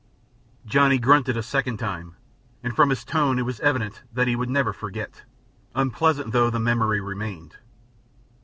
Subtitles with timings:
[0.65, 2.15] Johnny grunted a second time,
[2.63, 5.21] and from his tone it was evident that he would never forget,
[5.75, 7.57] unpleasant though the memory remained.